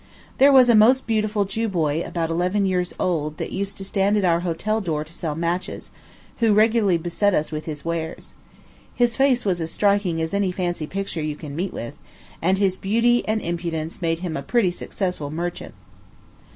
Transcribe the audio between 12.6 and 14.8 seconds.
beauty and impudence made him a pretty